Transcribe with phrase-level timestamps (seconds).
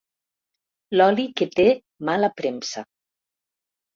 [0.97, 1.65] L'oli que té
[2.09, 2.85] mala premsa.